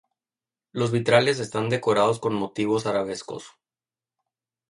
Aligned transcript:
Los 0.71 0.89
vitrales 0.91 1.37
están 1.37 1.69
decorados 1.69 2.19
con 2.19 2.33
motivos 2.33 2.87
arabescos. 2.87 3.49